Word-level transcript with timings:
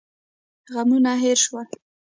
غمونه 0.73 1.11
هېر 1.23 1.37
شول. 1.45 1.67